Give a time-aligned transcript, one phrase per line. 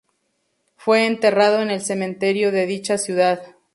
[0.77, 3.39] Fue enterrado en el Cementerio de dicha ciudad.